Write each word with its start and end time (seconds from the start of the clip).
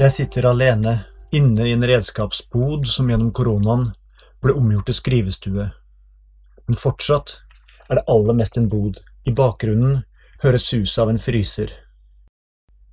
Jeg 0.00 0.14
sitter 0.14 0.46
alene 0.48 0.92
inne 1.36 1.64
i 1.68 1.74
en 1.74 1.82
redskapsbod 1.84 2.86
som 2.88 3.10
gjennom 3.12 3.34
koronaen 3.36 3.82
ble 4.40 4.54
omgjort 4.56 4.86
til 4.88 4.96
skrivestue. 4.96 5.66
Men 6.64 6.80
fortsatt 6.80 7.34
er 7.84 7.98
det 7.98 8.06
aller 8.14 8.38
mest 8.38 8.56
en 8.56 8.70
bod. 8.72 9.02
I 9.28 9.34
bakgrunnen 9.36 9.98
høres 10.40 10.70
suset 10.70 11.02
av 11.04 11.12
en 11.12 11.20
fryser. 11.20 11.74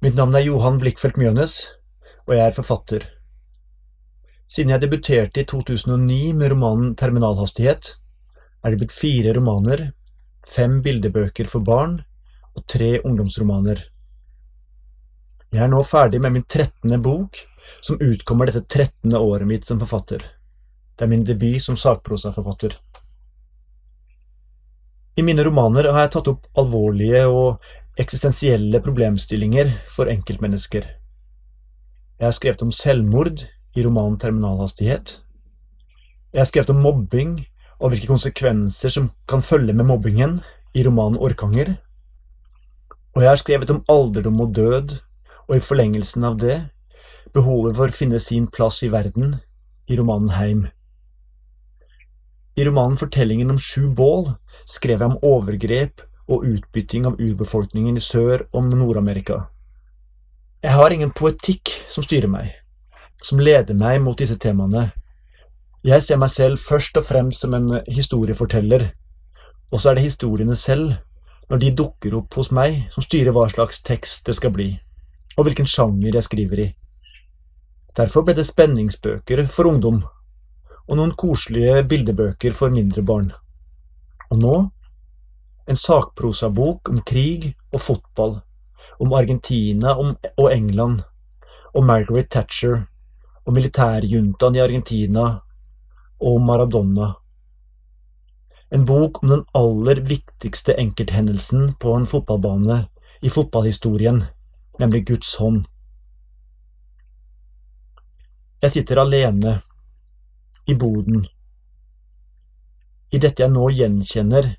Mitt 0.04 0.20
navn 0.20 0.36
er 0.36 0.50
Johan 0.50 0.82
Blikkfeldt 0.84 1.16
Mjønes, 1.16 1.56
og 2.28 2.36
jeg 2.36 2.44
er 2.44 2.60
forfatter. 2.60 3.08
Siden 4.52 4.76
jeg 4.76 4.84
debuterte 4.84 5.46
i 5.46 5.48
2009 5.48 6.34
med 6.36 6.58
romanen 6.58 6.96
Terminalhastighet, 7.00 7.94
er 8.66 8.76
det 8.76 8.84
blitt 8.84 9.00
fire 9.00 9.32
romaner, 9.40 9.94
fem 10.44 10.82
bildebøker 10.84 11.48
for 11.48 11.64
barn 11.64 12.02
og 12.52 12.68
tre 12.68 12.98
ungdomsromaner. 13.00 13.88
Jeg 15.54 15.64
er 15.64 15.70
nå 15.72 15.80
ferdig 15.88 16.20
med 16.20 16.34
min 16.36 16.44
trettende 16.44 16.98
bok, 17.00 17.38
som 17.82 18.00
utkommer 18.04 18.50
dette 18.50 18.66
trettende 18.68 19.20
året 19.24 19.48
mitt 19.48 19.68
som 19.68 19.80
forfatter. 19.80 20.26
Det 20.98 21.06
er 21.06 21.12
min 21.12 21.24
debut 21.24 21.62
som 21.64 21.78
sakprosaforfatter. 21.80 22.76
I 25.18 25.24
mine 25.26 25.44
romaner 25.48 25.88
har 25.90 26.06
jeg 26.06 26.14
tatt 26.18 26.28
opp 26.34 26.50
alvorlige 26.60 27.24
og 27.32 27.64
eksistensielle 27.98 28.82
problemstillinger 28.84 29.72
for 29.96 30.12
enkeltmennesker. 30.12 30.84
Jeg 32.18 32.26
har 32.26 32.36
skrevet 32.36 32.62
om 32.66 32.74
selvmord 32.74 33.46
i 33.78 33.86
romanen 33.86 34.20
Terminalhastighet. 34.22 35.20
Jeg 36.34 36.42
har 36.42 36.50
skrevet 36.50 36.74
om 36.74 36.84
mobbing 36.84 37.34
og 37.80 37.94
hvilke 37.94 38.10
konsekvenser 38.10 38.94
som 38.94 39.12
kan 39.30 39.46
følge 39.46 39.74
med 39.74 39.88
mobbingen 39.90 40.40
i 40.76 40.84
romanen 40.86 41.22
Orkanger. 41.22 41.78
Og 43.16 43.24
jeg 43.24 43.32
har 43.32 43.42
skrevet 43.42 43.74
om 43.74 43.84
alderdom 43.90 44.42
og 44.44 44.54
død, 44.54 44.98
og 45.48 45.58
i 45.58 45.64
forlengelsen 45.64 46.26
av 46.28 46.38
det, 46.42 46.58
behovet 47.34 47.76
for 47.78 47.92
å 47.92 47.96
finne 47.96 48.20
sin 48.24 48.48
plass 48.52 48.82
i 48.84 48.92
verden 48.92 49.38
i 49.88 49.98
romanen 50.00 50.34
Heim. 50.36 50.66
I 52.58 52.66
romanen 52.66 52.98
Fortellingen 52.98 53.52
om 53.54 53.60
sju 53.62 53.88
bål 53.94 54.32
skrev 54.66 55.04
jeg 55.04 55.12
om 55.12 55.20
overgrep 55.22 56.02
og 56.28 56.46
utbytting 56.48 57.06
av 57.08 57.20
urbefolkningen 57.22 58.00
i 58.00 58.04
Sør- 58.04 58.48
og 58.52 58.72
Nord-Amerika. 58.74 59.46
Jeg 60.64 60.74
har 60.74 60.92
ingen 60.92 61.14
poetikk 61.14 61.70
som 61.88 62.04
styrer 62.04 62.28
meg, 62.28 62.56
som 63.24 63.40
leder 63.40 63.78
meg 63.78 64.02
mot 64.02 64.18
disse 64.18 64.36
temaene. 64.42 64.90
Jeg 65.86 66.02
ser 66.02 66.18
meg 66.18 66.34
selv 66.34 66.60
først 66.60 66.98
og 66.98 67.06
fremst 67.06 67.46
som 67.46 67.54
en 67.54 67.78
historieforteller, 67.86 68.90
og 69.72 69.80
så 69.80 69.92
er 69.92 70.00
det 70.00 70.08
historiene 70.10 70.56
selv, 70.56 70.98
når 71.48 71.62
de 71.62 71.76
dukker 71.78 72.18
opp 72.18 72.34
hos 72.36 72.50
meg, 72.52 72.88
som 72.92 73.06
styrer 73.06 73.32
hva 73.36 73.46
slags 73.54 73.80
tekst 73.86 74.26
det 74.28 74.36
skal 74.36 74.52
bli, 74.52 74.72
og 75.38 75.46
hvilken 75.46 75.70
sjanger 75.70 76.18
jeg 76.18 76.26
skriver 76.26 76.62
i. 76.64 76.68
Derfor 77.98 78.26
ble 78.26 78.36
det 78.38 78.46
spenningsbøker 78.46 79.46
for 79.50 79.70
ungdom, 79.70 80.02
og 80.88 80.98
noen 80.98 81.14
koselige 81.18 81.84
bildebøker 81.90 82.56
for 82.58 82.74
mindre 82.74 83.04
barn. 83.06 83.32
Og 84.32 84.42
nå 84.42 84.56
en 85.68 85.80
sakprosabok 85.80 86.90
om 86.90 87.02
krig 87.06 87.52
og 87.74 87.82
fotball, 87.84 88.38
om 89.00 89.14
Argentina 89.14 89.96
og 89.98 90.52
England, 90.52 91.02
om 91.76 91.86
Margaret 91.86 92.30
Thatcher, 92.32 92.86
og 93.46 93.54
militærjuntaen 93.54 94.56
i 94.56 94.64
Argentina, 94.64 95.26
og 96.20 96.36
om 96.36 96.48
Maradona. 96.48 97.12
En 98.72 98.86
bok 98.86 99.22
om 99.24 99.30
den 99.32 99.44
aller 99.56 100.02
viktigste 100.04 100.76
enkelthendelsen 100.80 101.74
på 101.80 101.94
en 101.96 102.08
fotballbane 102.08 102.82
i 103.22 103.30
fotballhistorien, 103.32 104.24
nemlig 104.80 105.06
Guds 105.08 105.36
hånd. 105.42 105.66
Jeg 108.62 108.74
sitter 108.74 109.02
alene 109.02 109.60
i 110.66 110.76
boden, 110.76 111.28
i 113.14 113.20
dette 113.24 113.44
jeg 113.44 113.54
nå 113.54 113.70
gjenkjenner 113.72 114.56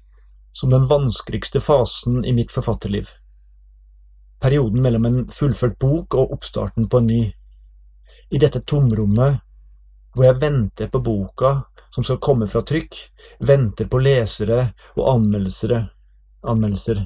som 0.57 0.71
den 0.73 0.87
vanskeligste 0.89 1.61
fasen 1.61 2.23
i 2.25 2.33
mitt 2.33 2.55
forfatterliv. 2.55 3.11
Perioden 4.41 4.83
mellom 4.83 5.05
en 5.05 5.19
fullført 5.35 5.77
bok 5.79 6.15
og 6.15 6.33
oppstarten 6.39 6.89
på 6.89 7.03
en 7.03 7.11
ny. 7.11 7.21
I 8.31 8.39
dette 8.39 8.63
tomrommet 8.63 9.43
hvor 10.15 10.25
jeg 10.25 10.41
venter 10.41 10.89
på 10.91 11.03
boka 11.05 11.53
som 11.95 12.05
skal 12.05 12.21
komme 12.23 12.49
fra 12.51 12.63
trykk, 12.67 12.97
venter 13.45 13.89
på 13.91 14.01
lesere 14.03 14.73
og 14.97 15.05
anmeldelsere, 15.13 15.83
anmeldelser. 16.43 17.05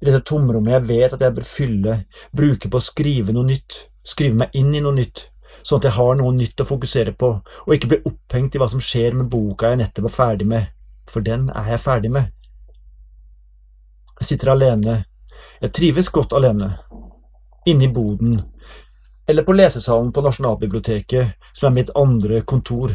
I 0.00 0.08
dette 0.08 0.24
tomrommet 0.28 0.74
jeg 0.74 0.86
vet 0.90 1.14
at 1.16 1.22
jeg 1.24 1.34
bør 1.38 1.48
fylle, 1.48 1.96
bruke 2.36 2.68
på 2.68 2.80
å 2.80 2.84
skrive 2.84 3.32
noe 3.32 3.48
nytt, 3.48 3.86
skrive 4.04 4.42
meg 4.42 4.56
inn 4.58 4.74
i 4.76 4.82
noe 4.84 4.94
nytt, 4.96 5.30
sånn 5.62 5.80
at 5.80 5.88
jeg 5.88 5.96
har 5.96 6.18
noe 6.18 6.34
nytt 6.36 6.60
å 6.60 6.68
fokusere 6.68 7.14
på, 7.16 7.30
og 7.64 7.74
ikke 7.74 7.90
blir 7.92 8.08
opphengt 8.10 8.54
i 8.54 8.60
hva 8.60 8.68
som 8.70 8.82
skjer 8.82 9.16
med 9.16 9.30
boka 9.32 9.72
jeg 9.72 9.80
nettopp 9.80 10.10
er 10.10 10.16
ferdig 10.16 10.48
med, 10.50 10.68
for 11.08 11.24
den 11.24 11.48
er 11.54 11.72
jeg 11.72 11.84
ferdig 11.84 12.12
med. 12.12 12.28
Jeg 14.20 14.30
sitter 14.30 14.52
alene, 14.52 14.98
jeg 15.62 15.72
trives 15.76 16.12
godt 16.12 16.36
alene, 16.36 16.74
inne 17.66 17.88
i 17.88 17.92
boden, 17.92 18.38
eller 19.26 19.42
på 19.42 19.56
lesesalen 19.56 20.12
på 20.12 20.22
Nasjonalbiblioteket, 20.22 21.48
som 21.56 21.70
er 21.70 21.74
mitt 21.74 21.90
andre 21.98 22.42
kontor. 22.46 22.92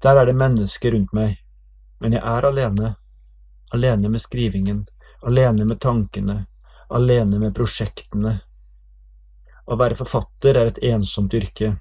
Der 0.00 0.16
er 0.16 0.30
det 0.30 0.38
mennesker 0.38 0.94
rundt 0.94 1.12
meg, 1.12 1.36
men 2.00 2.16
jeg 2.16 2.22
er 2.24 2.46
alene, 2.48 2.94
alene 3.74 4.08
med 4.08 4.22
skrivingen, 4.22 4.86
alene 5.22 5.64
med 5.64 5.80
tankene, 5.80 6.46
alene 6.88 7.38
med 7.38 7.54
prosjektene. 7.56 8.38
Å 9.70 9.76
være 9.78 9.98
forfatter 9.98 10.56
er 10.56 10.70
et 10.70 10.82
ensomt 10.90 11.34
yrke. 11.36 11.74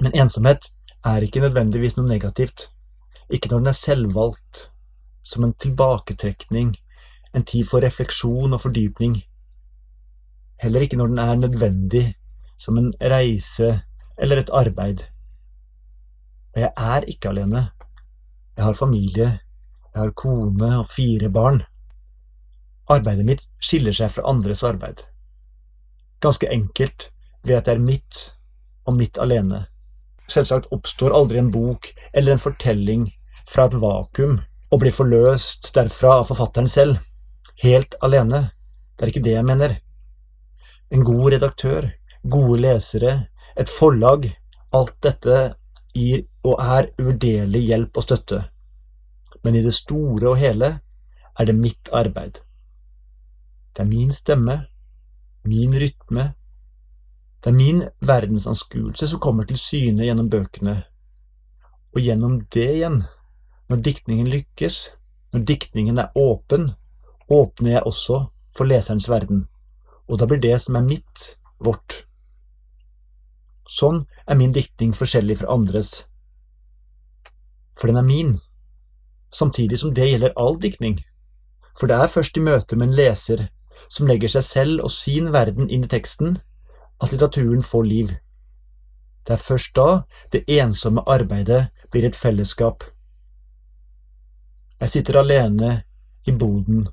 Men 0.00 0.16
ensomhet 0.24 0.70
er 1.06 1.24
ikke 1.24 1.42
nødvendigvis 1.44 1.96
noe 1.98 2.08
negativt, 2.08 2.68
ikke 3.32 3.50
når 3.50 3.62
den 3.62 3.72
er 3.72 3.78
selvvalgt, 3.78 4.68
som 5.24 5.46
en 5.46 5.54
tilbaketrekning, 5.56 6.74
en 7.34 7.46
tid 7.48 7.66
for 7.68 7.82
refleksjon 7.82 8.52
og 8.52 8.62
fordypning. 8.62 9.16
Heller 10.62 10.84
ikke 10.84 10.98
når 11.00 11.10
den 11.12 11.22
er 11.24 11.40
nødvendig, 11.40 12.04
som 12.58 12.78
en 12.78 12.92
reise 13.00 13.80
eller 14.18 14.42
et 14.42 14.52
arbeid. 14.54 15.02
Og 16.54 16.62
jeg 16.62 16.70
er 16.76 17.08
ikke 17.10 17.32
alene. 17.32 17.68
Jeg 18.56 18.64
har 18.64 18.78
familie, 18.78 19.30
jeg 19.94 19.98
har 19.98 20.12
kone 20.14 20.70
og 20.78 20.86
fire 20.90 21.30
barn. 21.30 21.64
Arbeidet 22.90 23.24
mitt 23.24 23.44
skiller 23.64 23.94
seg 23.96 24.12
fra 24.12 24.26
andres 24.28 24.62
arbeid. 24.66 25.06
Ganske 26.20 26.48
enkelt 26.52 27.10
ved 27.44 27.56
at 27.58 27.68
det 27.68 27.76
er 27.76 27.84
mitt, 27.84 28.24
og 28.84 28.98
mitt 28.98 29.18
alene. 29.20 29.64
Selvsagt 30.28 30.70
oppstår 30.72 31.14
aldri 31.16 31.40
en 31.40 31.50
bok 31.52 31.90
eller 32.12 32.34
en 32.34 32.42
fortelling 32.42 33.08
fra 33.48 33.68
et 33.68 33.76
vakuum 33.80 34.38
og 34.72 34.80
blir 34.82 34.94
forløst 34.94 35.70
derfra 35.76 36.18
av 36.20 36.28
forfatteren 36.28 36.68
selv, 36.68 37.00
helt 37.62 37.96
alene. 38.04 38.48
Det 38.96 39.04
er 39.04 39.12
ikke 39.12 39.24
det 39.24 39.36
jeg 39.36 39.48
mener. 39.48 39.76
En 40.92 41.04
god 41.04 41.32
redaktør, 41.36 41.90
gode 42.22 42.60
lesere, 42.60 43.14
et 43.56 43.70
forlag, 43.70 44.28
alt 44.74 44.96
dette 45.04 45.54
gir 45.94 46.24
og 46.44 46.58
er 46.60 46.90
uvurderlig 46.98 47.62
hjelp 47.68 48.00
og 48.00 48.06
støtte. 48.08 48.40
Men 49.44 49.56
i 49.56 49.62
det 49.64 49.74
store 49.76 50.32
og 50.32 50.40
hele 50.40 50.72
er 51.38 51.48
det 51.48 51.56
mitt 51.56 51.92
arbeid. 51.92 52.43
Det 53.74 53.82
er 53.82 53.90
min 53.90 54.12
stemme, 54.12 54.66
min 55.44 55.74
rytme, 55.74 56.32
det 57.44 57.50
er 57.50 57.56
min 57.56 57.82
verdensanskuelse 58.00 59.08
som 59.10 59.20
kommer 59.20 59.44
til 59.44 59.58
syne 59.58 60.06
gjennom 60.06 60.30
bøkene, 60.30 60.76
og 61.94 62.00
gjennom 62.00 62.38
det 62.54 62.68
igjen, 62.76 63.02
når 63.68 63.82
diktningen 63.84 64.30
lykkes, 64.30 64.76
når 65.32 65.42
diktningen 65.50 65.98
er 65.98 66.14
åpen, 66.14 66.70
åpner 67.28 67.70
jeg 67.70 67.82
også 67.82 68.20
for 68.56 68.70
leserens 68.70 69.08
verden, 69.10 69.42
og 70.08 70.22
da 70.22 70.28
blir 70.30 70.40
det 70.40 70.54
som 70.62 70.78
er 70.78 70.86
mitt, 70.86 71.24
vårt. 71.58 72.04
Sånn 73.68 74.04
er 74.24 74.38
min 74.38 74.54
diktning 74.54 74.94
forskjellig 74.94 75.40
fra 75.42 75.50
andres, 75.52 76.04
for 77.74 77.90
den 77.90 77.98
er 77.98 78.06
min, 78.06 78.32
samtidig 79.34 79.82
som 79.82 79.92
det 79.94 80.06
gjelder 80.12 80.38
all 80.38 80.60
diktning, 80.62 81.00
for 81.74 81.90
det 81.90 81.98
er 81.98 82.14
først 82.14 82.38
i 82.38 82.46
møte 82.46 82.78
med 82.78 82.88
en 82.92 82.96
leser 83.02 83.48
som 83.88 84.08
legger 84.08 84.32
seg 84.32 84.44
selv 84.46 84.84
og 84.86 84.92
sin 84.92 85.30
verden 85.34 85.70
inn 85.70 85.84
i 85.86 85.90
teksten, 85.90 86.38
at 87.02 87.12
litteraturen 87.12 87.62
får 87.62 87.84
liv. 87.88 88.12
Det 89.24 89.36
er 89.36 89.40
først 89.40 89.74
da 89.76 90.04
det 90.32 90.44
ensomme 90.60 91.04
arbeidet 91.08 91.68
blir 91.90 92.04
et 92.04 92.16
fellesskap. 92.16 92.84
Jeg 94.80 94.90
sitter 94.90 95.20
alene 95.20 95.84
i 96.28 96.32
boden. 96.32 96.88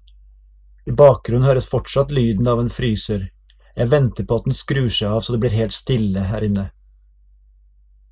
I 0.88 0.92
bakgrunnen 0.96 1.48
høres 1.48 1.68
fortsatt 1.70 2.12
lyden 2.12 2.48
av 2.48 2.62
en 2.62 2.72
fryser. 2.72 3.28
Jeg 3.76 3.92
venter 3.92 4.28
på 4.28 4.38
at 4.38 4.48
den 4.48 4.56
skrur 4.56 4.90
seg 4.90 5.12
av 5.12 5.26
så 5.26 5.36
det 5.36 5.42
blir 5.44 5.56
helt 5.56 5.76
stille 5.76 6.24
her 6.32 6.46
inne. 6.46 6.70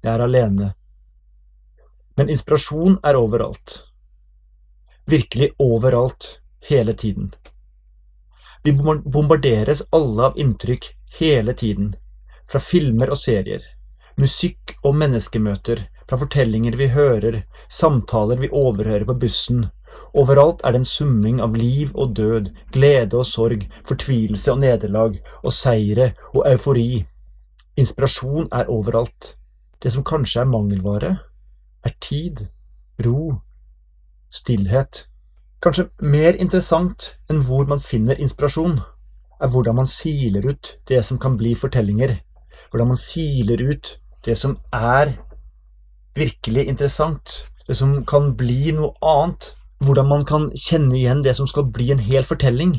Jeg 0.04 0.12
er 0.14 0.24
alene. 0.24 0.74
Men 2.20 2.32
inspirasjon 2.32 3.00
er 3.04 3.16
overalt. 3.20 3.80
Virkelig 5.10 5.54
overalt, 5.60 6.40
hele 6.70 6.94
tiden. 6.94 7.32
Vi 8.64 8.74
bombarderes 8.74 9.84
alle 9.96 10.30
av 10.32 10.38
inntrykk 10.40 10.92
hele 11.20 11.54
tiden. 11.54 11.96
fra 12.50 12.60
filmer 12.60 13.12
og 13.14 13.18
serier, 13.22 13.62
musikk 14.18 14.74
og 14.82 14.96
menneskemøter, 14.98 15.84
fra 16.10 16.18
fortellinger 16.18 16.74
vi 16.80 16.88
hører, 16.90 17.44
samtaler 17.70 18.40
vi 18.42 18.50
overhører 18.50 19.06
på 19.06 19.16
bussen. 19.22 19.68
Overalt 20.18 20.64
er 20.66 20.74
det 20.74 20.82
en 20.82 20.90
summing 20.90 21.42
av 21.46 21.54
liv 21.54 21.92
og 21.94 22.16
død, 22.18 22.50
glede 22.74 23.20
og 23.20 23.28
sorg, 23.30 23.68
fortvilelse 23.86 24.52
og 24.54 24.64
nederlag, 24.64 25.20
og 25.44 25.54
seire 25.54 26.14
og 26.34 26.48
eufori. 26.50 27.06
Inspirasjon 27.78 28.50
er 28.52 28.70
overalt. 28.70 29.36
Det 29.78 29.94
som 29.94 30.04
kanskje 30.04 30.42
er 30.42 30.50
mangelvare, 30.50 31.12
er 31.86 31.94
tid, 32.02 32.48
ro, 33.06 33.38
stillhet. 34.34 35.06
Kanskje 35.60 35.90
mer 36.00 36.38
interessant 36.40 37.18
enn 37.28 37.42
hvor 37.44 37.66
man 37.68 37.82
finner 37.84 38.20
inspirasjon, 38.22 38.78
er 39.44 39.50
hvordan 39.52 39.76
man 39.76 39.90
siler 39.92 40.46
ut 40.48 40.78
det 40.88 41.02
som 41.04 41.20
kan 41.20 41.36
bli 41.40 41.52
fortellinger, 41.56 42.14
hvordan 42.72 42.94
man 42.94 43.00
siler 43.00 43.60
ut 43.68 43.98
det 44.24 44.38
som 44.40 44.56
er 44.72 45.18
virkelig 46.16 46.64
interessant, 46.68 47.50
det 47.68 47.76
som 47.76 48.06
kan 48.08 48.32
bli 48.40 48.72
noe 48.76 48.96
annet, 49.04 49.52
hvordan 49.84 50.08
man 50.08 50.24
kan 50.28 50.48
kjenne 50.56 50.96
igjen 50.96 51.26
det 51.28 51.36
som 51.36 51.48
skal 51.48 51.68
bli 51.76 51.92
en 51.92 52.06
hel 52.08 52.24
fortelling, 52.24 52.78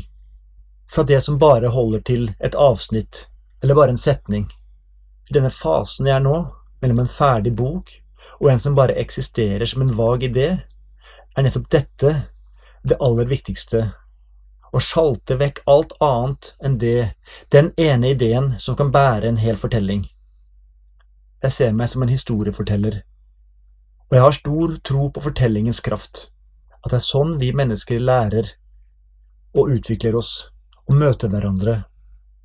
fra 0.88 1.04
det 1.04 1.20
som 1.20 1.38
bare 1.38 1.68
holder 1.76 2.00
til 2.00 2.26
et 2.40 2.56
avsnitt 2.56 3.26
eller 3.62 3.76
bare 3.76 3.92
en 3.92 4.00
setning. 4.00 4.48
I 5.28 5.36
denne 5.36 5.52
fasen 5.52 6.08
jeg 6.08 6.16
er 6.16 6.24
nå, 6.24 6.46
mellom 6.80 7.04
en 7.04 7.12
ferdig 7.12 7.52
bok 7.56 7.92
og 8.40 8.48
en 8.48 8.60
som 8.62 8.76
bare 8.76 8.96
eksisterer 8.96 9.68
som 9.68 9.84
en 9.84 9.92
vag 9.96 10.24
idé, 10.32 10.48
er 11.36 11.44
nettopp 11.44 11.68
dette 11.70 12.12
det 12.82 12.96
aller 13.00 13.28
viktigste. 13.28 13.90
Å 14.70 14.80
sjalte 14.80 15.36
vekk 15.40 15.62
alt 15.70 15.92
annet 16.04 16.52
enn 16.64 16.78
det, 16.78 17.12
den 17.50 17.72
ene 17.76 18.12
ideen 18.14 18.54
som 18.62 18.76
kan 18.78 18.92
bære 18.94 19.28
en 19.28 19.40
hel 19.42 19.58
fortelling. 19.58 20.04
Jeg 21.42 21.56
ser 21.56 21.72
meg 21.76 21.90
som 21.90 22.04
en 22.04 22.12
historieforteller, 22.12 23.00
og 24.10 24.16
jeg 24.16 24.24
har 24.26 24.36
stor 24.36 24.76
tro 24.84 25.08
på 25.10 25.24
fortellingens 25.24 25.80
kraft, 25.84 26.28
at 26.80 26.92
det 26.92 27.00
er 27.00 27.06
sånn 27.06 27.36
vi 27.40 27.50
mennesker 27.56 28.00
lærer 28.02 28.54
og 29.56 29.72
utvikler 29.74 30.16
oss 30.20 30.50
og 30.86 30.98
møter 31.00 31.32
hverandre 31.32 31.76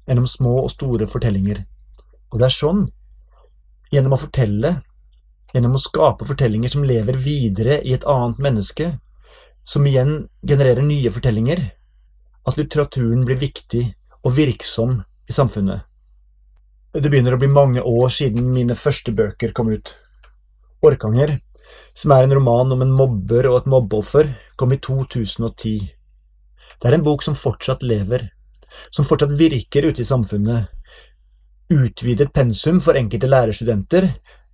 gjennom 0.08 0.28
små 0.30 0.58
og 0.64 0.72
store 0.74 1.08
fortellinger, 1.10 1.64
og 2.32 2.40
det 2.40 2.48
er 2.48 2.56
sånn, 2.56 2.86
gjennom 3.94 4.16
å 4.16 4.22
fortelle, 4.22 4.76
gjennom 5.54 5.78
å 5.78 5.82
skape 5.82 6.28
fortellinger 6.28 6.72
som 6.74 6.86
lever 6.88 7.18
videre 7.22 7.80
i 7.84 7.94
et 7.96 8.06
annet 8.10 8.42
menneske, 8.44 8.92
som 9.65 9.88
igjen 9.88 10.27
genererer 10.45 10.85
nye 10.85 11.12
fortellinger, 11.12 11.62
at 12.45 12.57
litteraturen 12.59 13.25
blir 13.25 13.41
viktig 13.41 13.83
og 14.21 14.35
virksom 14.38 15.00
i 15.29 15.33
samfunnet. 15.33 15.81
Det 16.95 17.09
begynner 17.09 17.35
å 17.35 17.39
bli 17.41 17.50
mange 17.51 17.81
år 17.83 18.13
siden 18.13 18.53
mine 18.53 18.77
første 18.79 19.12
bøker 19.12 19.51
kom 19.57 19.73
ut. 19.73 19.91
Orkanger, 20.85 21.39
som 21.97 22.13
er 22.15 22.23
en 22.23 22.35
roman 22.38 22.71
om 22.71 22.85
en 22.85 22.94
mobber 22.95 23.50
og 23.50 23.57
et 23.57 23.67
mobbeoffer, 23.73 24.29
kom 24.56 24.71
i 24.71 24.79
2010. 24.79 25.89
Det 26.79 26.88
er 26.88 26.95
en 26.95 27.03
bok 27.03 27.25
som 27.25 27.35
fortsatt 27.35 27.83
lever, 27.83 28.29
som 28.94 29.07
fortsatt 29.07 29.33
virker 29.35 29.89
ute 29.89 30.06
i 30.06 30.07
samfunnet. 30.07 30.69
Utvidet 31.73 32.31
pensum 32.35 32.79
for 32.83 32.95
enkelte 32.95 33.27
lærerstudenter, 33.31 34.12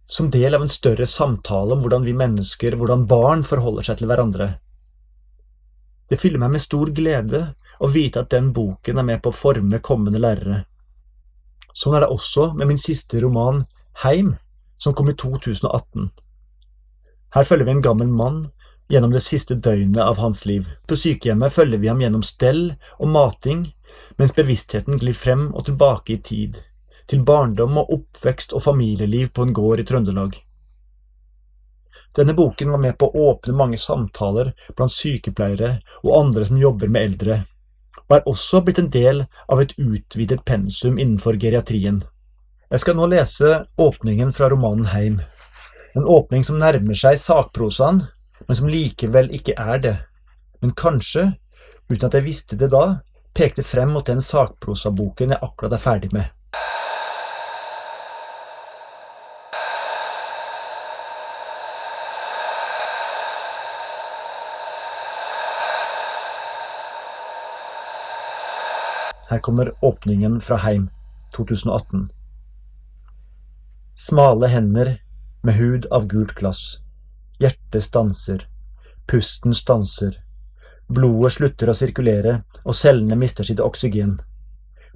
som 0.07 0.31
del 0.31 0.55
av 0.55 0.63
en 0.63 0.71
større 0.71 1.05
samtale 1.07 1.75
om 1.75 1.83
hvordan 1.83 2.07
vi 2.07 2.15
mennesker, 2.17 2.75
hvordan 2.79 3.05
barn 3.11 3.45
forholder 3.47 3.85
seg 3.85 3.99
til 3.99 4.09
hverandre. 4.11 4.53
Det 6.11 6.19
fyller 6.19 6.41
meg 6.43 6.57
med 6.57 6.63
stor 6.63 6.91
glede 6.91 7.39
å 7.79 7.87
vite 7.87 8.19
at 8.19 8.33
den 8.33 8.49
boken 8.51 8.99
er 8.99 9.05
med 9.07 9.21
på 9.23 9.31
å 9.31 9.37
forme 9.37 9.79
kommende 9.79 10.19
lærere. 10.19 10.65
Sånn 11.71 11.95
er 11.95 12.03
det 12.03 12.11
også 12.11 12.49
med 12.59 12.67
min 12.67 12.81
siste 12.81 13.21
roman, 13.23 13.63
Heim, 14.03 14.33
som 14.75 14.91
kom 14.93 15.07
i 15.07 15.15
2018. 15.15 16.09
Her 17.31 17.47
følger 17.47 17.69
vi 17.69 17.77
en 17.77 17.85
gammel 17.85 18.11
mann 18.11 18.41
gjennom 18.91 19.15
det 19.15 19.23
siste 19.23 19.55
døgnet 19.55 20.03
av 20.03 20.19
hans 20.19 20.43
liv. 20.45 20.67
På 20.83 20.99
sykehjemmet 20.99 21.55
følger 21.55 21.79
vi 21.79 21.87
ham 21.87 22.03
gjennom 22.03 22.27
stell 22.27 22.73
og 22.99 23.07
mating, 23.15 23.69
mens 24.19 24.35
bevisstheten 24.35 24.99
glir 24.99 25.15
frem 25.15 25.47
og 25.55 25.69
tilbake 25.69 26.17
i 26.17 26.19
tid, 26.19 26.59
til 27.07 27.23
barndom 27.23 27.79
og 27.79 27.93
oppvekst 28.01 28.51
og 28.51 28.65
familieliv 28.67 29.31
på 29.31 29.47
en 29.47 29.55
gård 29.55 29.79
i 29.79 29.87
Trøndelag. 29.87 30.35
Denne 32.17 32.33
boken 32.35 32.71
var 32.71 32.81
med 32.83 32.97
på 32.99 33.07
å 33.07 33.27
åpne 33.31 33.55
mange 33.55 33.77
samtaler 33.79 34.51
blant 34.75 34.91
sykepleiere 34.91 35.77
og 36.03 36.15
andre 36.17 36.47
som 36.47 36.59
jobber 36.59 36.91
med 36.91 37.07
eldre, 37.07 37.37
og 38.09 38.17
er 38.17 38.27
også 38.27 38.59
blitt 38.65 38.81
en 38.81 38.89
del 38.91 39.23
av 39.47 39.61
et 39.63 39.75
utvidet 39.79 40.41
pensum 40.47 40.99
innenfor 40.99 41.39
geriatrien. 41.39 42.01
Jeg 42.71 42.83
skal 42.83 42.97
nå 42.99 43.07
lese 43.11 43.61
åpningen 43.79 44.33
fra 44.35 44.49
romanen 44.51 44.89
Heim, 44.91 45.21
en 45.95 46.07
åpning 46.07 46.43
som 46.47 46.59
nærmer 46.59 46.95
seg 46.95 47.19
sakprosaen, 47.19 48.03
men 48.47 48.57
som 48.57 48.69
likevel 48.71 49.31
ikke 49.35 49.55
er 49.59 49.81
det, 49.83 49.95
men 50.61 50.75
kanskje, 50.75 51.29
uten 51.91 52.07
at 52.07 52.15
jeg 52.15 52.27
visste 52.27 52.59
det 52.59 52.71
da, 52.71 53.01
pekte 53.35 53.63
frem 53.63 53.91
mot 53.95 54.07
den 54.07 54.23
sakprosaboken 54.23 55.31
jeg 55.35 55.43
akkurat 55.43 55.75
er 55.75 55.83
ferdig 55.83 56.11
med. 56.15 56.27
Her 69.31 69.39
kommer 69.39 69.85
åpningen 69.85 70.41
fra 70.41 70.55
Heim 70.55 70.89
2018. 71.35 72.11
Smale 73.95 74.47
hender 74.47 75.01
med 75.41 75.53
hud 75.55 75.85
av 75.85 76.07
gult 76.07 76.33
glass. 76.35 76.79
Hjertet 77.39 77.83
stanser. 77.83 78.43
Pusten 79.07 79.55
stanser. 79.55 80.17
Blodet 80.87 81.31
slutter 81.37 81.71
å 81.71 81.77
sirkulere, 81.79 82.41
og 82.65 82.75
cellene 82.75 83.15
mister 83.15 83.47
sitt 83.47 83.63
oksygen. 83.63 84.17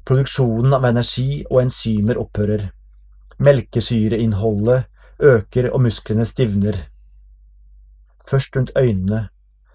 Produksjonen 0.03 0.75
av 0.75 0.89
energi 0.91 1.45
og 1.45 1.61
enzymer 1.63 2.19
opphører. 2.19 2.67
Melkesyreinnholdet 3.39 5.23
øker 5.31 5.71
og 5.71 5.85
musklene 5.87 6.27
stivner. 6.27 6.83
Først 8.19 8.59
rundt 8.59 8.75
øynene, 8.75 9.29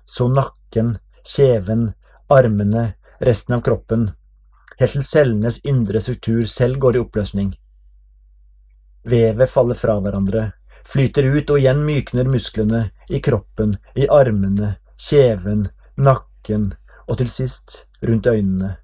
så 0.04 0.28
nakken, 0.28 0.98
kjeven, 1.24 1.94
armene, 2.28 2.90
resten 3.24 3.56
av 3.56 3.64
kroppen 3.64 4.10
helt 4.80 4.96
til 4.96 5.04
cellenes 5.04 5.60
indre 5.68 6.00
struktur 6.00 6.46
selv 6.48 6.80
går 6.80 6.96
i 6.96 7.02
oppløsning. 7.04 7.52
Vevet 9.10 9.50
faller 9.50 9.78
fra 9.78 9.98
hverandre, 10.00 10.50
flyter 10.88 11.28
ut 11.36 11.50
og 11.52 11.60
igjen 11.60 11.82
mykner 11.84 12.28
musklene 12.28 12.82
i 13.08 13.20
kroppen, 13.24 13.76
i 13.96 14.08
armene, 14.08 14.76
kjeven, 15.00 15.68
nakken 15.96 16.70
og 17.06 17.18
til 17.20 17.28
sist 17.32 17.84
rundt 18.06 18.26
øynene. 18.26 18.76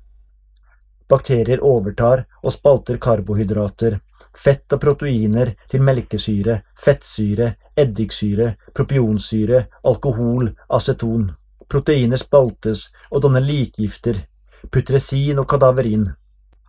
Bakterier 1.08 1.62
overtar 1.62 2.24
og 2.42 2.52
spalter 2.52 2.98
karbohydrater, 2.98 4.00
fett 4.36 4.72
og 4.74 4.80
proteiner 4.82 5.52
til 5.70 5.84
melkesyre, 5.86 6.60
fettsyre, 6.76 7.52
eddiksyre, 7.78 8.54
propionsyre, 8.74 9.66
alkohol, 9.86 10.50
aceton. 10.68 11.30
Proteiner 11.70 12.18
spaltes 12.18 12.88
og 13.10 13.22
danner 13.22 13.44
likgifter, 13.44 14.24
putresin 14.70 15.40
og 15.42 15.48
kadaverin. 15.50 16.08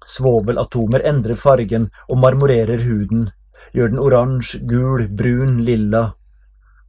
Svovelatomer 0.07 1.03
endrer 1.09 1.35
fargen 1.35 1.89
og 2.07 2.21
marmorerer 2.23 2.83
huden, 2.85 3.27
gjør 3.75 3.91
den 3.91 3.99
oransje, 3.99 4.61
gul, 4.69 5.07
brun, 5.19 5.59
lilla. 5.67 6.11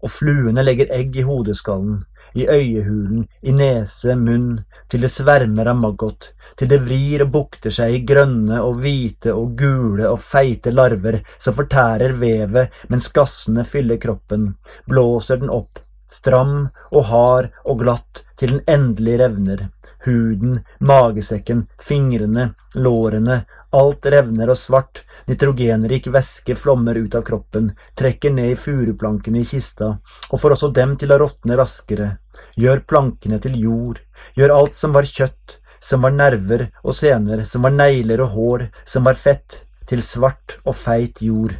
Og 0.03 0.13
fluene 0.15 0.63
legger 0.63 0.93
egg 0.95 1.17
i 1.19 1.25
hodeskallen, 1.27 2.05
i 2.39 2.47
øyehulen, 2.47 3.25
i 3.43 3.53
nese, 3.53 4.15
munn, 4.15 4.61
til 4.89 5.03
det 5.03 5.11
svermer 5.11 5.71
av 5.73 5.81
maggot, 5.81 6.31
til 6.59 6.71
det 6.71 6.79
vrir 6.85 7.25
og 7.25 7.33
bukter 7.35 7.75
seg 7.75 7.97
i 7.97 8.05
grønne 8.07 8.61
og 8.63 8.79
hvite 8.85 9.35
og 9.35 9.57
gule 9.59 10.07
og 10.07 10.23
feite 10.23 10.71
larver 10.75 11.23
som 11.39 11.57
fortærer 11.59 12.15
vevet 12.21 12.85
mens 12.93 13.11
gassene 13.15 13.67
fyller 13.67 13.99
kroppen, 14.03 14.53
blåser 14.87 15.43
den 15.43 15.51
opp, 15.51 15.83
stram 16.09 16.69
og 16.93 17.03
hard 17.11 17.51
og 17.65 17.83
glatt 17.83 18.23
til 18.39 18.55
den 18.55 18.63
endelig 18.71 19.19
revner 19.25 19.67
huden, 20.09 20.63
magesekken, 20.81 21.67
fingrene, 21.79 22.55
lårene, 22.75 23.43
alt 23.77 24.09
revner 24.09 24.49
og 24.49 24.59
svart, 24.59 25.05
nitrogenrik 25.29 26.09
væske 26.13 26.57
flommer 26.57 26.97
ut 26.97 27.15
av 27.19 27.27
kroppen, 27.27 27.71
trekker 27.99 28.33
ned 28.33 28.55
i 28.55 28.59
furuplankene 28.59 29.43
i 29.43 29.49
kista, 29.49 29.99
og 30.33 30.41
får 30.41 30.57
også 30.57 30.73
dem 30.81 30.97
til 31.01 31.13
å 31.13 31.21
råtne 31.21 31.59
raskere, 31.61 32.11
gjør 32.57 32.85
plankene 32.89 33.39
til 33.45 33.59
jord, 33.61 34.01
gjør 34.35 34.55
alt 34.57 34.79
som 34.79 34.97
var 34.97 35.09
kjøtt, 35.09 35.59
som 35.81 36.03
var 36.03 36.17
nerver 36.17 36.69
og 36.83 36.97
sener, 36.97 37.45
som 37.45 37.63
var 37.67 37.77
negler 37.77 38.25
og 38.25 38.33
hår, 38.35 38.65
som 38.89 39.05
var 39.07 39.19
fett, 39.21 39.65
til 39.89 40.03
svart 40.05 40.59
og 40.65 40.75
feit 40.77 41.23
jord. 41.25 41.55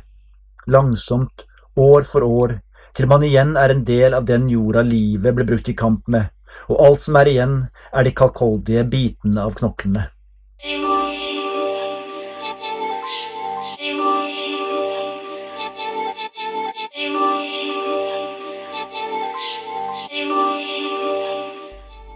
Langsomt, 0.69 1.45
år 1.79 2.05
for 2.09 2.27
år, 2.27 2.59
til 2.97 3.09
man 3.09 3.23
igjen 3.25 3.55
er 3.57 3.73
en 3.73 3.85
del 3.87 4.17
av 4.17 4.27
den 4.27 4.49
jorda 4.51 4.83
livet 4.83 5.37
ble 5.37 5.47
brukt 5.49 5.69
i 5.71 5.77
kamp 5.79 6.09
med, 6.11 6.27
og 6.69 6.85
alt 6.85 7.07
som 7.07 7.17
er 7.21 7.31
igjen, 7.31 7.59
er 7.93 8.05
de 8.05 8.15
kalkoldige 8.15 8.85
bitene 8.85 9.47
av 9.47 9.55
knoklene. 9.59 10.09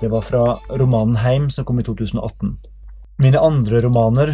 Det 0.02 0.08
var 0.08 0.20
fra 0.20 0.60
romanen 0.68 1.16
Heim, 1.16 1.50
som 1.50 1.64
kom 1.64 1.78
i 1.80 1.82
2018. 1.86 2.56
Mine 3.22 3.38
andre 3.38 3.80
romaner, 3.84 4.32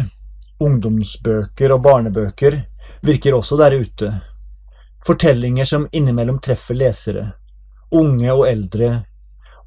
ungdomsbøker 0.59 1.75
og 1.75 1.83
barnebøker, 1.85 2.57
virker 3.05 3.37
også 3.37 3.57
der 3.59 3.75
ute. 3.77 4.09
Fortellinger 5.05 5.69
som 5.69 5.85
innimellom 5.91 6.39
treffer 6.41 6.73
lesere, 6.73 7.27
unge 7.91 8.33
og 8.33 8.47
eldre, 8.49 8.89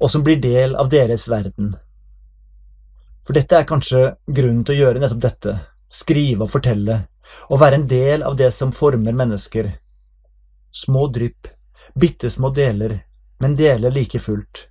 og 0.03 0.11
som 0.11 0.23
blir 0.23 0.41
del 0.43 0.75
av 0.75 0.89
deres 0.91 1.29
verden. 1.31 1.71
For 3.23 3.35
dette 3.37 3.55
er 3.55 3.67
kanskje 3.67 4.01
grunnen 4.27 4.65
til 4.67 4.75
å 4.75 4.81
gjøre 4.81 4.99
nettopp 4.99 5.21
dette, 5.23 5.53
skrive 5.87 6.43
og 6.43 6.51
fortelle, 6.51 6.97
og 7.47 7.61
være 7.61 7.79
en 7.79 7.87
del 7.87 8.25
av 8.27 8.35
det 8.37 8.51
som 8.51 8.73
former 8.75 9.15
mennesker. 9.15 9.71
Små 10.75 11.07
drypp, 11.07 11.47
bitte 11.95 12.29
små 12.33 12.51
deler, 12.51 12.99
men 13.39 13.55
deler 13.55 13.95
like 13.95 14.19
fullt. 14.19 14.67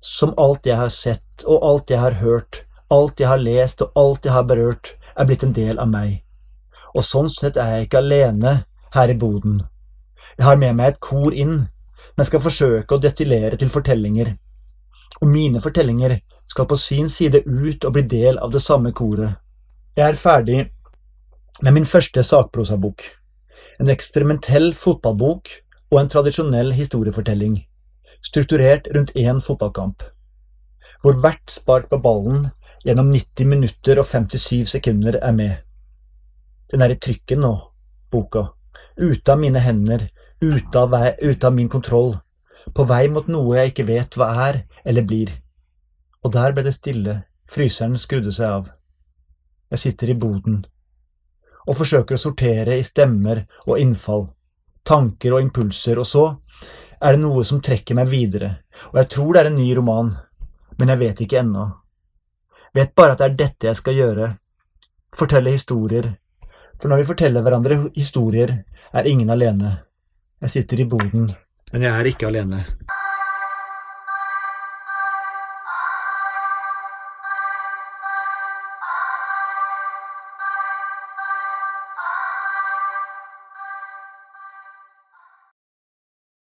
Som 0.00 0.32
alt 0.38 0.66
jeg 0.66 0.80
har 0.80 0.92
sett 0.94 1.44
og 1.44 1.64
alt 1.68 1.92
jeg 1.92 2.00
har 2.00 2.16
hørt, 2.22 2.64
alt 2.88 3.20
jeg 3.20 3.28
har 3.28 3.42
lest 3.42 3.84
og 3.84 3.92
alt 4.00 4.24
jeg 4.24 4.32
har 4.32 4.48
berørt, 4.48 4.94
er 5.18 5.28
blitt 5.28 5.44
en 5.44 5.52
del 5.52 5.78
av 5.82 5.90
meg. 5.92 6.22
Og 6.96 7.04
sånn 7.04 7.28
sett 7.28 7.58
er 7.60 7.74
jeg 7.74 7.88
ikke 7.88 8.00
alene 8.00 8.52
her 8.94 9.12
i 9.12 9.18
boden. 9.18 9.60
Jeg 10.38 10.46
har 10.46 10.56
med 10.56 10.78
meg 10.78 10.94
et 10.94 11.00
kor 11.04 11.34
inn, 11.34 11.66
men 12.18 12.26
skal 12.26 12.42
forsøke 12.42 12.96
å 12.96 12.98
destillere 12.98 13.56
til 13.60 13.70
fortellinger. 13.70 14.32
Og 15.22 15.30
mine 15.30 15.62
fortellinger 15.62 16.16
skal 16.50 16.66
på 16.66 16.78
sin 16.80 17.06
side 17.12 17.44
ut 17.46 17.84
og 17.86 17.94
bli 17.94 18.02
del 18.10 18.40
av 18.42 18.50
det 18.50 18.62
samme 18.64 18.90
koret. 18.90 19.38
Jeg 19.94 20.10
er 20.10 20.18
ferdig 20.18 20.58
med 21.62 21.76
min 21.76 21.86
første 21.86 22.24
sakprosabok. 22.26 23.04
En 23.78 23.90
eksperimentell 23.94 24.72
fotballbok 24.74 25.50
og 25.92 26.00
en 26.00 26.10
tradisjonell 26.10 26.74
historiefortelling, 26.74 27.56
strukturert 28.22 28.90
rundt 28.94 29.14
én 29.14 29.38
fotballkamp, 29.44 30.02
hvor 31.02 31.22
hvert 31.22 31.54
spark 31.54 31.86
på 31.92 32.02
ballen 32.02 32.48
gjennom 32.82 33.12
90 33.14 33.46
minutter 33.46 34.02
og 34.02 34.10
57 34.10 34.74
sekunder 34.74 35.20
er 35.22 35.34
med. 35.38 35.56
Den 36.70 36.82
er 36.82 36.92
i 36.94 36.98
trykken 36.98 37.46
nå, 37.46 37.54
boka, 38.10 38.48
ute 38.98 39.32
av 39.32 39.38
mine 39.38 39.62
hender, 39.62 40.08
ute 40.40 40.78
av, 40.78 40.90
vei, 40.90 41.12
ute 41.20 41.46
av 41.46 41.54
min 41.54 41.68
kontroll, 41.68 42.16
på 42.74 42.84
vei 42.84 43.08
mot 43.12 43.28
noe 43.28 43.56
jeg 43.58 43.72
ikke 43.72 43.88
vet 43.88 44.18
hva 44.18 44.28
er 44.48 44.62
eller 44.84 45.06
blir. 45.06 45.30
Og 46.24 46.32
der 46.34 46.54
ble 46.54 46.64
det 46.66 46.74
stille, 46.76 47.22
fryseren 47.50 47.98
skrudde 47.98 48.32
seg 48.34 48.58
av. 48.60 48.68
Jeg 49.72 49.84
sitter 49.84 50.12
i 50.12 50.18
boden 50.18 50.64
og 51.68 51.76
forsøker 51.76 52.16
å 52.16 52.20
sortere 52.22 52.78
i 52.80 52.84
stemmer 52.86 53.42
og 53.66 53.76
innfall, 53.76 54.22
tanker 54.88 55.34
og 55.36 55.42
impulser, 55.44 55.98
og 56.00 56.06
så 56.08 56.22
er 56.98 57.14
det 57.14 57.20
noe 57.20 57.42
som 57.44 57.60
trekker 57.60 57.98
meg 57.98 58.08
videre, 58.08 58.54
og 58.88 59.02
jeg 59.02 59.10
tror 59.12 59.34
det 59.34 59.42
er 59.42 59.50
en 59.50 59.58
ny 59.60 59.66
roman, 59.76 60.08
men 60.78 60.92
jeg 60.94 61.00
vet 61.02 61.20
ikke 61.26 61.42
ennå. 61.42 61.66
Vet 62.72 62.94
bare 62.96 63.12
at 63.12 63.20
det 63.20 63.26
er 63.28 63.36
dette 63.42 63.68
jeg 63.68 63.80
skal 63.82 64.00
gjøre, 64.00 64.30
fortelle 65.12 65.52
historier, 65.52 66.14
for 66.80 66.88
når 66.88 67.02
vi 67.02 67.10
forteller 67.10 67.44
hverandre 67.44 67.78
historier, 67.92 68.54
er 68.96 69.10
ingen 69.10 69.28
alene. 69.28 69.74
Jeg 70.38 70.50
sitter 70.50 70.84
i 70.84 70.84
boden, 70.86 71.30
men 71.72 71.82
jeg 71.82 71.90
er 71.90 72.06
ikke 72.06 72.28
alene. 72.28 72.60